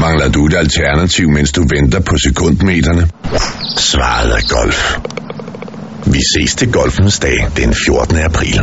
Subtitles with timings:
[0.00, 3.08] Mangler du et alternativ, mens du venter på sekundmeterne?
[3.78, 4.98] Svaret er golf.
[6.06, 8.16] Vi ses til golfens dag den 14.
[8.16, 8.60] april.